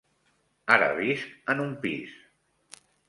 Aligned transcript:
Ara 0.75 0.87
visc 1.01 1.51
en 1.55 1.61
un 1.67 1.77
pis. 1.85 2.17